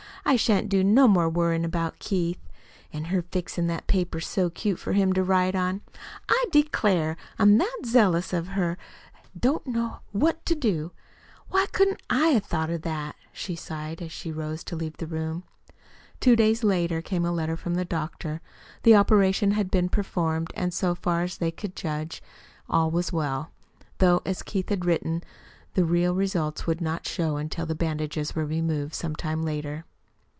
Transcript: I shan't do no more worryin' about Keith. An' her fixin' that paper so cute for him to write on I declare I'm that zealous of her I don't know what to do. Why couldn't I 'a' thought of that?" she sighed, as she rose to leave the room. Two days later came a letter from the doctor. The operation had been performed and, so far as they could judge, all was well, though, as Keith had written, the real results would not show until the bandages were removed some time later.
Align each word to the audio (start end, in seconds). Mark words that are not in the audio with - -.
I 0.23 0.35
shan't 0.37 0.69
do 0.69 0.81
no 0.83 1.07
more 1.09 1.27
worryin' 1.27 1.65
about 1.65 1.97
Keith. 1.99 2.39
An' 2.93 3.05
her 3.05 3.23
fixin' 3.23 3.65
that 3.67 3.87
paper 3.87 4.19
so 4.21 4.51
cute 4.51 4.77
for 4.79 4.93
him 4.93 5.11
to 5.13 5.23
write 5.23 5.55
on 5.55 5.81
I 6.29 6.45
declare 6.51 7.17
I'm 7.39 7.57
that 7.57 7.77
zealous 7.85 8.31
of 8.31 8.49
her 8.49 8.77
I 9.15 9.25
don't 9.37 9.65
know 9.65 9.99
what 10.11 10.45
to 10.45 10.53
do. 10.55 10.91
Why 11.49 11.65
couldn't 11.73 12.01
I 12.09 12.29
'a' 12.29 12.39
thought 12.39 12.69
of 12.69 12.83
that?" 12.83 13.15
she 13.33 13.55
sighed, 13.55 13.99
as 14.01 14.11
she 14.13 14.31
rose 14.31 14.63
to 14.65 14.75
leave 14.75 14.95
the 14.97 15.07
room. 15.07 15.43
Two 16.21 16.35
days 16.37 16.63
later 16.63 17.01
came 17.01 17.25
a 17.25 17.31
letter 17.31 17.57
from 17.57 17.73
the 17.73 17.83
doctor. 17.83 18.41
The 18.83 18.95
operation 18.95 19.51
had 19.51 19.71
been 19.71 19.89
performed 19.89 20.51
and, 20.55 20.71
so 20.73 20.93
far 20.95 21.23
as 21.23 21.39
they 21.39 21.51
could 21.51 21.75
judge, 21.75 22.21
all 22.69 22.89
was 22.91 23.11
well, 23.11 23.51
though, 23.97 24.21
as 24.25 24.43
Keith 24.43 24.69
had 24.69 24.85
written, 24.85 25.23
the 25.73 25.83
real 25.83 26.13
results 26.13 26.67
would 26.67 26.79
not 26.79 27.07
show 27.07 27.37
until 27.37 27.65
the 27.65 27.75
bandages 27.75 28.33
were 28.35 28.45
removed 28.45 28.93
some 28.93 29.15
time 29.15 29.41
later. 29.43 29.83